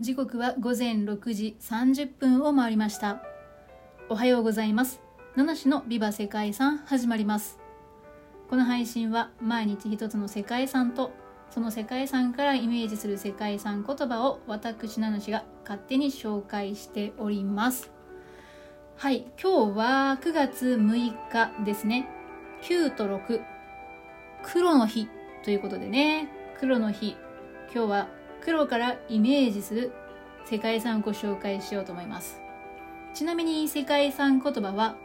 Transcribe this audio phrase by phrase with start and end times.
[0.00, 3.20] 時刻は午前6時30分を回りました。
[4.08, 5.00] おはようございます。
[5.34, 7.58] 七種のビバ世界遺産始まります。
[8.48, 11.10] この配信は毎日一つの世界遺産と
[11.50, 17.90] その世界遺産からイメージする世界遺産言葉を私七種が勝手に紹介しております。
[18.94, 22.08] はい今日は9月6日ですね。
[22.62, 23.40] 9と6
[24.44, 25.08] 黒の日
[25.42, 26.28] ということでね。
[26.60, 27.16] 黒の日。
[27.74, 29.92] 今日は黒からイメージする
[30.44, 32.40] 世界遺産をご紹介しようと思います。
[33.14, 34.96] ちなみに世界遺産言葉は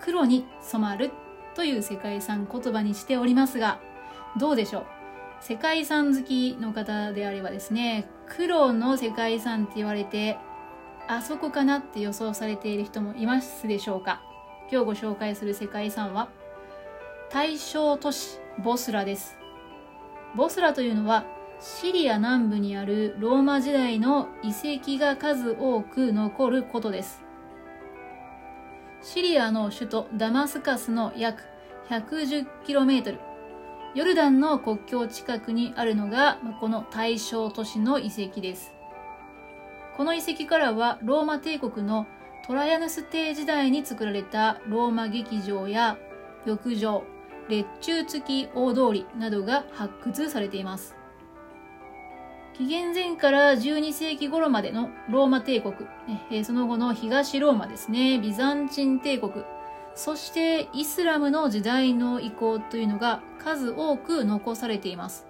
[0.00, 1.10] 黒に染まる
[1.54, 3.80] という世界遺産言葉にしておりますが
[4.38, 4.84] どうでしょう？
[5.40, 10.38] 世界遺産好きの方であればですね黒の世界遺産って言われて
[11.08, 14.22] あそこかなって予想されている人もいますでしょうか？
[14.70, 16.28] 今日ご紹介する世界遺産は
[17.30, 19.36] 大正都市ボスラです。
[20.36, 21.24] ボスラというのは
[21.62, 27.22] シリア南部にあるローマ時代の遺跡が数多く残ることです。
[29.02, 31.42] シリアの首都ダマスカスの約
[31.90, 33.18] 110km
[33.94, 38.72] ヨルダンの国境近くにあるのがこの大正都市の遺跡です。
[39.98, 42.06] この遺跡からはローマ帝国の
[42.46, 45.98] トラヤヌス帝時代に作られたローマ劇場や
[46.46, 47.04] 浴場
[47.50, 50.99] 列柱付き大通りなどが発掘されています。
[52.60, 55.74] 紀元前から12世紀頃までのローマ帝国、
[56.30, 59.32] えその後の東ローマですね、ビザンチン帝国、
[59.94, 65.26] そしてイスラムの時代の移行というのが数多く残されています。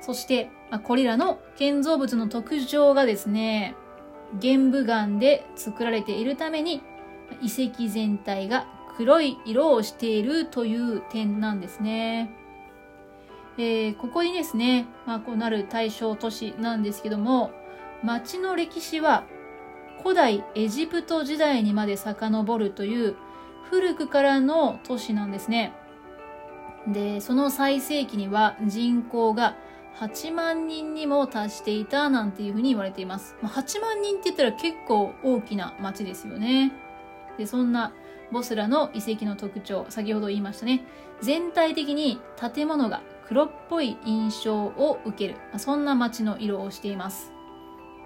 [0.00, 3.76] そして、まこれらの建造物の特徴がですね、
[4.40, 6.82] 玄武岩で作られているために
[7.42, 8.66] 遺跡全体が
[8.96, 12.28] 黒い色をしているという点なんですね。
[13.58, 17.50] えー、ここにですね、まあ、こうなる大正都市なんですけども、
[18.04, 19.24] 町の歴史は
[20.02, 23.16] 古代エジプト時代にまで遡るという
[23.68, 25.72] 古くからの都市なんですね。
[26.86, 29.56] で、その最盛期には人口が
[29.98, 33.34] 8万人にも達していたなんていうふうに言われています。
[33.42, 36.72] 8万人って言ったら結構大きな町ですよね。
[37.36, 37.92] で、そんな
[38.30, 40.84] ボスラの遺跡の特徴、先ほど言いましたね。
[41.20, 42.20] 全体的に
[42.54, 45.34] 建物が黒っぽい印象を受ける。
[45.50, 47.32] まあそんな街の色をしています。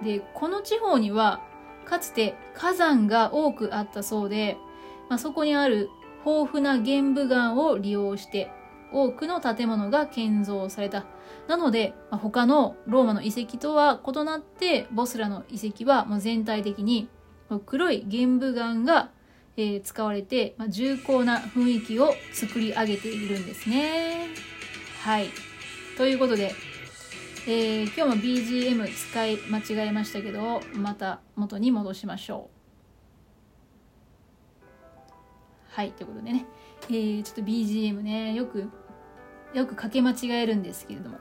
[0.02, 1.40] で、この地方には、
[1.84, 4.56] かつて火山が多くあったそうで、
[5.08, 5.90] まあ、そこにある
[6.24, 8.50] 豊富な玄武岩を利用して、
[8.92, 11.06] 多くの建物が建造された。
[11.48, 17.08] なので、まあ、他のローマの遺跡とは異なって、ボスラの遺跡はもう全体的に
[17.66, 19.10] 黒い玄武岩が
[19.56, 24.28] えー、使われて、まあ、重厚な雰囲気を作り上げているんですね。
[25.02, 25.30] はい。
[25.96, 26.54] ということで、
[27.48, 32.50] えー、今日も BGM 使い間違えましたけど、また元に戻しましょ
[35.72, 35.74] う。
[35.74, 36.46] はい、ということでね、
[36.88, 38.70] えー、ちょっと BGM ね、よく、
[39.54, 41.18] よくかけ間違えるんですけれども。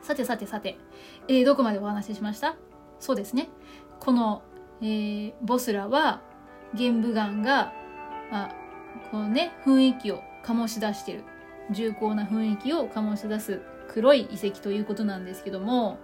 [0.00, 0.78] さてさてさて、
[1.28, 2.56] えー、どこまでお話ししました？
[3.00, 3.50] そうですね。
[4.00, 4.40] この、
[4.80, 6.22] えー、ボスラは、
[6.72, 7.74] 玄武岩が、
[8.30, 8.54] まあ、
[9.10, 11.24] このね、雰囲気を醸し出してる。
[11.72, 15.98] 重厚な雰囲気を醸し出す黒い遺跡ということなんですけども、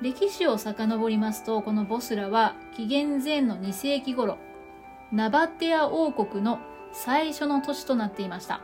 [0.00, 4.38] 歴史を遡りますと、このボスラは紀元前の2世紀頃、
[5.12, 6.58] ナバテア王国の
[6.92, 8.60] 最初の都市となっていました。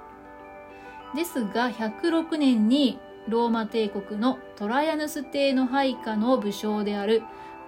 [1.14, 2.98] ですが、106年に
[3.28, 7.22] ローマ帝国のトラヤヌス帝の配下の武将である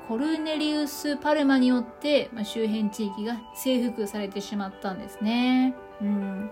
[0.08, 5.74] コルネリウス・パルマによって、まあ、周辺地域が征服されてしまったんですね。
[6.00, 6.50] うん。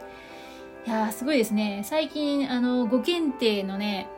[0.87, 1.83] いやすごいですね。
[1.85, 4.09] 最近、あの、五検定のね、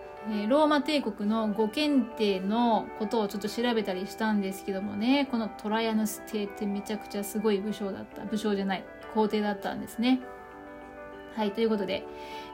[0.48, 8.22] ローマ帝国の五検定のことをちょっと調べたりしたんですけどもね、このトライアヌス帝ってめちゃくちゃすごい武将だった。
[8.24, 8.84] 武将じゃない、
[9.14, 10.20] 皇帝だったんですね。
[11.34, 12.04] はい、ということで、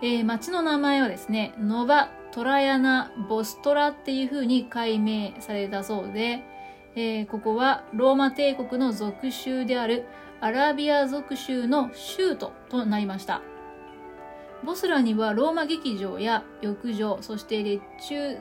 [0.02, 6.44] えー、町の名前はですね、ノバ・トラヤナ・ボストラっていう風に改名されたそうで、
[6.94, 10.06] えー、ここはローマ帝国の属州である
[10.40, 13.42] アラビア属州の州都となりました。
[14.64, 18.34] ボスラにはローマ劇場や浴場、そして列柱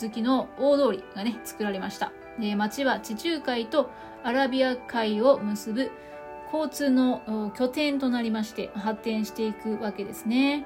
[0.00, 2.12] 好きの大通りがね、作られました。
[2.38, 3.90] で町は地中海と
[4.22, 5.90] アラビア海を結ぶ
[6.52, 10.64] 交通の拠点となりまして発展していくわけですね。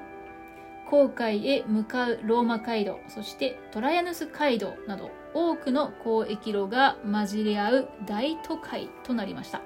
[0.89, 9.61] 航海へ向かうローマ街道、そしてトライアヌス街道など多くの交易路が混じり合う大都会となりました。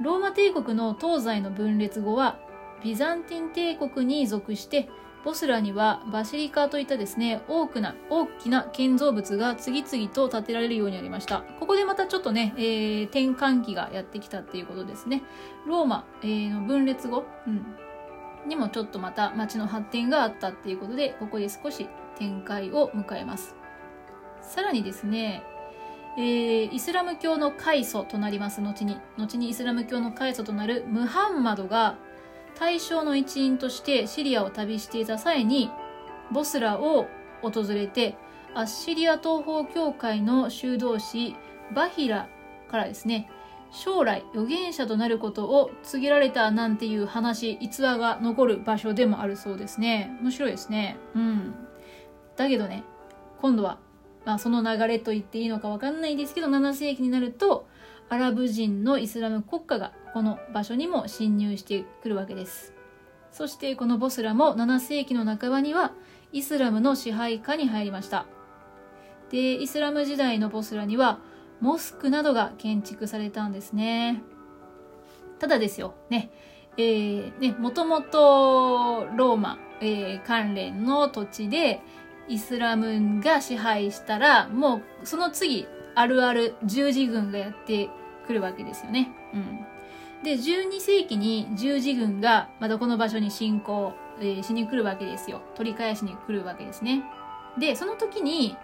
[0.00, 2.38] ローマ帝国の東西の分裂後は
[2.82, 4.88] ビザンティン帝国に属して
[5.24, 11.42] ボスラにはバシリカといったですね多くな大きな建造物が次々と建てられるようになりました。
[11.58, 15.22] ここでまたちょっとね、えー、転換期がやってきたっていうことですね。
[15.66, 17.66] ローマ、えー、の分裂後、うん、
[18.48, 23.56] にもちょっとまた町の発展があったっていうことでここで少し展開を迎えます。
[24.40, 25.42] さらにですね
[26.16, 31.96] えー、イスラム教の開祖となります後に後にイスラム教の開祖となるムハンマドが
[32.58, 35.70] 対象の一員としてシリアを旅していた際に
[36.32, 37.06] ボスラを
[37.42, 38.16] 訪れて
[38.54, 41.36] アッシリア東方教会の修道士
[41.74, 42.28] バヒラ
[42.70, 43.30] からですね
[43.70, 50.16] 将来預言者となることを告げられたなんていう話逸話が残る場所でもあるそうですね。
[50.22, 50.96] 面白いですね。
[51.14, 51.54] うん。
[52.36, 52.84] だけどね
[53.42, 53.78] 今度は、
[54.24, 57.68] まあ、その流れと言っていいのか分かんないですけど7世紀になると
[58.10, 62.72] アラブ人のイスラム国家がこの場所にも侵入してくるわけです。
[63.30, 65.92] そしてこのボスラも7世紀の半ばには
[66.32, 68.26] イスラムの支配下に入りました。
[69.30, 71.20] でイスラム時代のボスラには
[71.60, 74.22] モスクなどが建築されたんですね。
[75.38, 75.94] ただですよ。
[76.08, 76.30] ね。
[76.78, 81.80] えー、ねもともとローマ、えー、関連の土地で
[82.28, 85.66] イスラムが支配したらもうその次
[85.98, 87.90] あるある十字軍がやって
[88.24, 89.10] くるわけですよね。
[89.34, 89.66] うん。
[90.22, 95.42] で、12世紀に十字軍がまたこの場所に侵攻、えー、しに来るわけですよ。
[95.56, 97.02] 取り返しに来るわけですね。
[97.58, 98.56] で、その時に、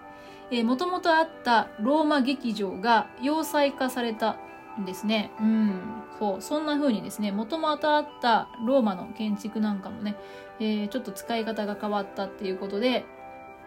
[0.52, 4.36] えー、もともとあったローマ劇場が要塞化された
[4.80, 5.32] んですね。
[5.40, 5.80] うん。
[6.20, 6.40] そう。
[6.40, 10.14] そんな風にですね、もともとあったローマの建築なんかもね、
[10.60, 13.04] えー、ちょっと使い方が変わったっていうことで、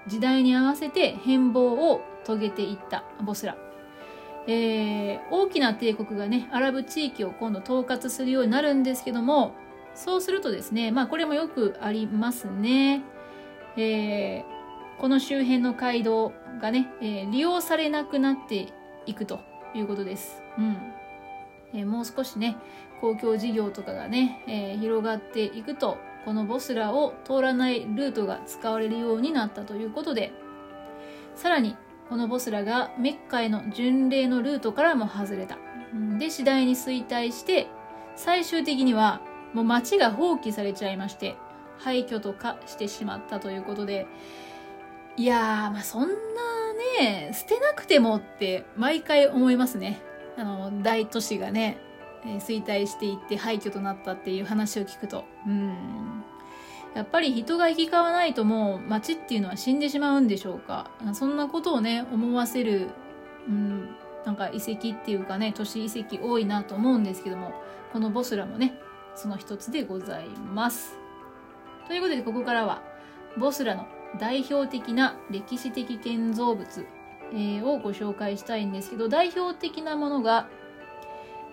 [0.07, 3.57] 時代に合わせて変貌を遂げていったボスラ。
[4.47, 9.53] えー、大きな帝国がね、アラブ地域を今度統括するようになるんですけども、
[9.93, 13.03] そうするとですね、まあこれもよくありますね。
[13.75, 16.31] えー、この周辺の街道
[16.61, 18.73] がね、えー、利用されなくなって
[19.05, 19.41] いくと
[19.75, 20.41] いうことです。
[20.57, 20.77] うん。
[21.73, 22.55] えー、もう少しね、
[23.01, 25.97] 公共事業とかがね、えー、広がっていくと、
[26.27, 30.33] このボスラを通らないルートが使われるようになったということで、
[31.35, 31.77] さらに
[32.09, 35.57] このボスらがメッカへの巡礼のルートからも外れた。
[36.19, 37.67] で、次第に衰退して、
[38.17, 39.21] 最終的には
[39.53, 41.37] もう街が放棄されちゃいまして、
[41.77, 44.05] 廃墟とかしてしまったということで、
[45.15, 46.13] いやー、まあそんな
[46.99, 50.01] ね、捨てなくてもって毎回思いますね。
[50.37, 51.77] あの、大都市がね、
[52.25, 55.23] 衰退していって廃墟となったっていう話を聞くと。
[55.47, 56.06] うん。
[56.95, 60.89] やっぱり人が行き交わないともう街っていうのは死んでしまうんでしょうか。
[61.13, 62.89] そんなことをね思わせる、
[63.47, 63.95] うん、
[64.25, 67.53] なんか遺跡っていうかね都市遺跡多いなと思うんですけども
[67.93, 68.79] このボスラもね
[69.15, 70.97] その一つでございます。
[71.87, 72.81] ということでここからは
[73.37, 73.87] ボスラの
[74.19, 76.85] 代表的な歴史的建造物、
[77.31, 80.49] えー、をご紹介したいんですけど代表的なものが、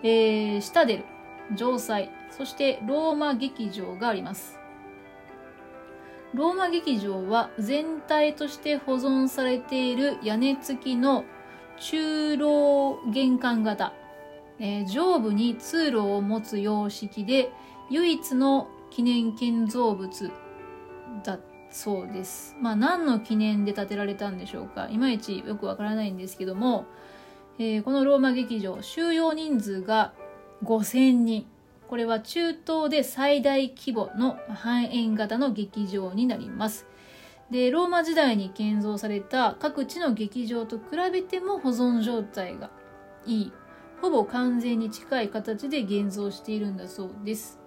[0.03, 1.03] えー、シタデル
[1.55, 4.59] 城塞そしてローマ劇場があります。
[6.35, 11.23] ローマ劇場は全体として保存されている屋根付きの
[11.79, 13.93] 中楼玄関型、
[14.59, 17.51] えー、上部に通路を持つ様式で
[17.89, 20.31] 唯一の記念建造物
[21.23, 21.39] だ
[21.71, 22.55] そうです。
[22.61, 24.89] まあ何の記念で建てられたんでしょうか。
[24.89, 26.85] いまいちよくわからないんですけども、
[27.59, 30.13] えー、このローマ劇場収容人数が
[30.63, 31.45] 5000人。
[31.87, 36.87] これは中東で最大規模の半円型の劇場になります。
[37.51, 42.71] で、ローマ時代に建造された各地の劇場と比べても保存状態が
[43.25, 43.53] いい。
[44.01, 47.59] ほぼ完全に近い形で現像しているんだそうです。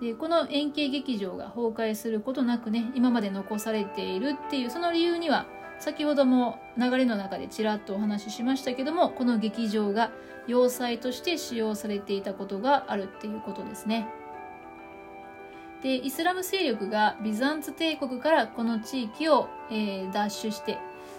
[0.00, 5.46] で、この円形劇場が崩壊することなくね、今まで残されているっていうその理由には、
[5.78, 10.10] 先ほども流れの中でちらっとお話ししましたけどもこの劇場が
[10.46, 14.08] 要塞として使用されていたことがあるっていうことですね。
[15.82, 20.78] でイスラム勢力がビザンツ帝国からこの地域を、えー、奪取して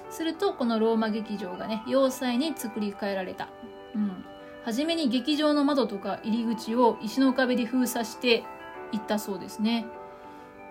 [0.10, 3.50] するとこのローマ劇場がね要塞に作り変えられた、
[3.94, 4.26] うん、
[4.66, 8.44] 初めに劇場の窓とか入り口を石の壁で封鎖して
[8.92, 9.86] いったそうですね。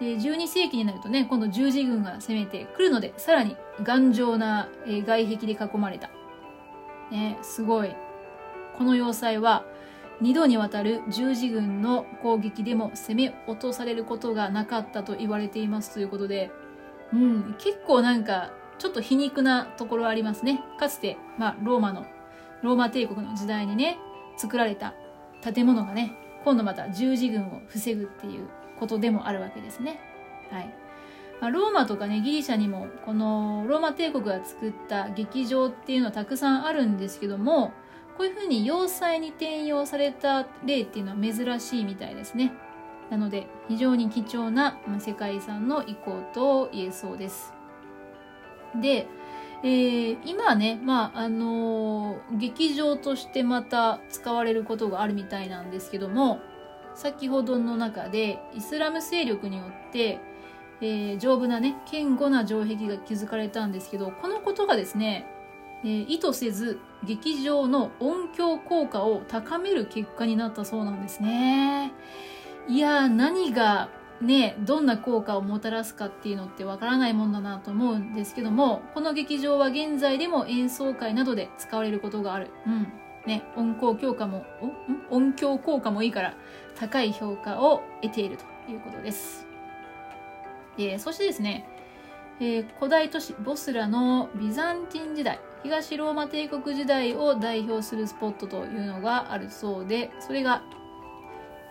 [0.00, 6.10] で12世紀になるとね今度十字軍が攻めてくるのでさらに頑丈な、外壁で囲まれた、
[7.10, 7.94] ね、すごい。
[8.78, 9.64] この要塞は
[10.22, 16.50] 2度にわたる十字軍の攻撃でも攻め落とされることがなかったと言われていますということで、
[17.12, 20.62] うん、結構なんかちょっと皮肉なところありますね。
[20.78, 22.06] かつて、まあ、ローマの
[22.62, 23.98] ローマ帝国の時代にね
[24.36, 24.94] 作られた
[25.42, 26.12] 建物がね
[26.44, 29.98] 今度また十字軍を防ぐっていうことでもあるわけですね。
[30.50, 30.86] はい。
[31.40, 37.72] まあ、ローマとかねギリシャにもこのローマ帝国が作った劇場っていうのはたくさんあるんですけども
[38.16, 42.52] こういうふうに要塞に転用された例っていうのは珍しいみたいですね
[43.10, 47.52] なので非常に貴重な世界遺産の遺構と言えそうです
[48.80, 49.06] で、
[49.62, 56.40] えー、今ね、まああのー、劇場としてまた使われることがあるみたいなんですけども
[56.96, 60.18] 先ほどの中でイスラム勢力によって
[60.80, 65.26] えー、丈夫なね堅固な城壁が築かれたんですけどこのことがですね、
[65.82, 71.92] えー、意図せず劇場の音響効果を高める結果になったそうなんですね。
[72.68, 73.88] いや何が
[74.20, 82.50] ねどんな効果をもたらすかっていうのってわからないもんだなと思うんですけどもこの劇場は現在でも演奏会などで使われることがある。
[82.66, 82.92] うん。
[83.26, 84.44] ね音響強化も
[85.10, 86.34] 音響効果もいいから
[86.78, 89.46] 高い評価を得ているということです。
[90.78, 91.66] えー、そしてですね、
[92.38, 100.62] えー、古代都市ボスラのビザンティン時代東ローマ帝国時代を代表するスポットというのがあるそうでそれが、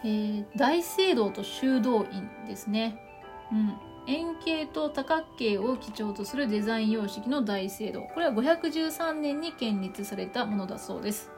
[0.04, 2.98] えー、大聖堂と修道院ですね、
[3.52, 8.02] うん、円形と多角形を基調とするデザイン様式の大聖堂。
[8.02, 11.32] これは513年に建立されたものだそうです。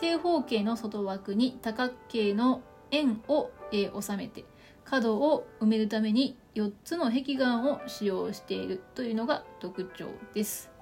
[0.00, 4.44] 正方形の外枠に多角形の円を、えー、収めて
[4.84, 10.72] 角を埋めるために4つの壁岩を使用しているというのが特徴です。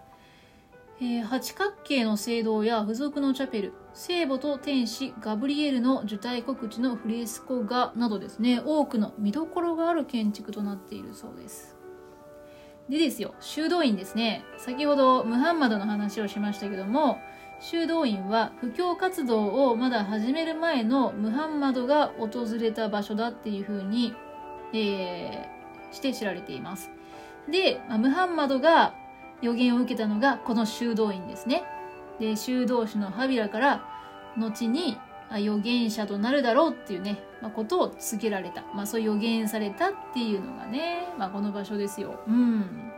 [0.99, 11.77] えー、八角形の聖堂や付属のチャペル、聖母と天使ガブリエルの受胎告知のフレスコ画などですね、多くの見どころがある建築となっているそうです。
[12.89, 14.43] でですよ、修道院ですね。
[14.57, 17.19] 先ほどムハンマドの話をしましたけども、
[17.63, 24.15] 修道院は布教活動をまだ始める前のムハンマドが訪れた場所だっていうふうに、
[24.75, 26.91] えー、して知られています。
[27.49, 28.95] で、ムハンマドが
[29.43, 31.63] 予言を受けたのがこの修道院ですね。
[32.19, 33.85] で、修道士のハビラから
[34.37, 34.99] 後に
[35.31, 38.63] 預言者となるだろうっていうね、まあ、ことを告げられた。
[38.75, 42.21] まあそう予言されたっていうのがね、まあこの場所ですよ。
[42.27, 42.92] うん。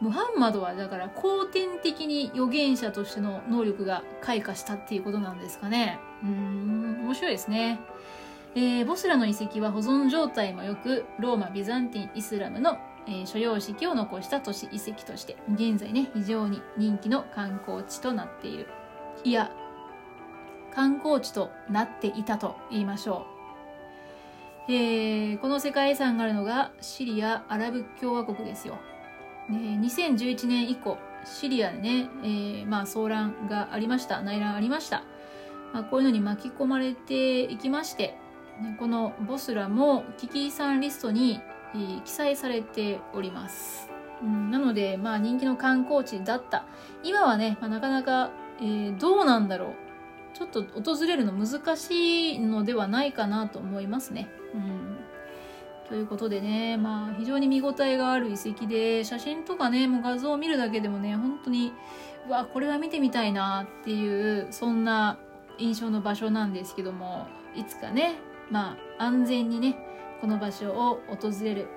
[0.00, 5.98] ムハンマドはだから後天的に預言者としての能力が開花したっていうことなんですかね。
[6.22, 7.80] うん、面白いですね。
[8.54, 18.66] えー、ボスラの遺跡は保存状態も良く、ローマ、ビザンティン、イスラムの、えー、所要式を残した都市遺跡として、現在ね、非常に人気の観光地となっている。
[19.24, 19.50] いや、
[20.74, 23.26] 観光地となっていたと言いましょ
[24.68, 24.72] う。
[24.72, 28.78] えー、この世界遺産があるのがシリア・アラブ共和国ですよ。
[29.50, 34.22] 2011年以降シリアでね、えー、まあ、騒乱がありました。
[34.22, 35.04] 内乱ありました、
[35.72, 38.16] まあ、こういうのに巻き込まれていきまして、
[38.78, 41.40] このボスラも危機遺産リストに、
[42.04, 43.90] 記載されております、
[44.22, 46.64] うん、なので、まあ、人気の観光地だった。
[47.02, 49.74] 今はね、まあ、なかなか、えー、どうなんだろう。
[50.34, 54.28] ちょっと訪れるの難しいのではないかなと思いますね。
[54.54, 54.87] うん。
[55.88, 61.72] ということでね、まあ、非常に見応えがある遺跡で、写真とかね、もう画像を見るだけでもね、本当に、
[62.28, 65.18] うわ、これは見てみたいなっていう、そんな
[65.56, 68.16] 印象の場所なんですけども、いつかね、
[68.50, 69.78] まあ、安全にね、
[70.20, 71.68] この場所を訪れる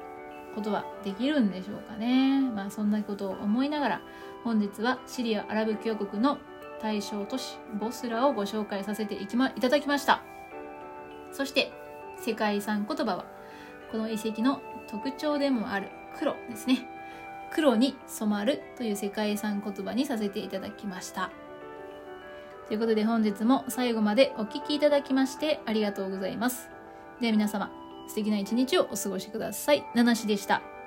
[0.55, 2.41] ことはできるんでしょうかね。
[2.41, 4.01] まあ、そんなことを思いながら、
[4.43, 6.37] 本日はシリア・アラブ共和国の
[6.81, 10.21] 対象都市ボスラをご紹介させていき、ま、いただきました。
[11.31, 11.71] そして、
[12.17, 13.25] 世界遺産言葉は、
[13.91, 16.87] この遺跡の特徴でもある黒ですね。
[17.51, 21.29] 黒に染まるという世界遺産言葉にさせていただきました。
[22.67, 26.69] ということで本日も最後までお聴きいただきましてありがとうございます。
[27.19, 27.69] では皆様
[28.07, 29.83] 素敵な一日をお過ごしください。
[29.93, 30.80] 七しでした。